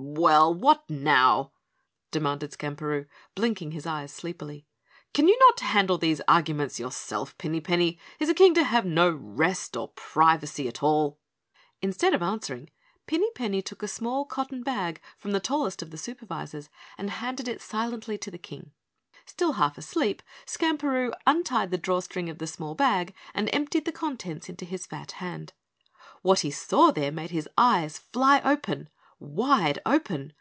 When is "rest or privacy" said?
9.10-10.68